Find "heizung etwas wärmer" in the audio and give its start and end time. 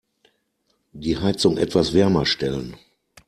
1.19-2.25